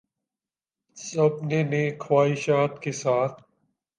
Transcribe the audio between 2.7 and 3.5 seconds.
کے ساتھ